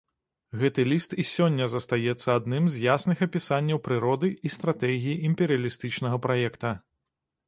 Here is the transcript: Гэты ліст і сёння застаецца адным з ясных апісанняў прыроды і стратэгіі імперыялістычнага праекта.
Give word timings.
Гэты 0.59 0.83
ліст 0.91 1.11
і 1.23 1.25
сёння 1.31 1.65
застаецца 1.73 2.27
адным 2.39 2.63
з 2.75 2.81
ясных 2.85 3.21
апісанняў 3.27 3.81
прыроды 3.89 4.31
і 4.49 4.53
стратэгіі 4.55 5.13
імперыялістычнага 5.29 6.17
праекта. 6.25 6.73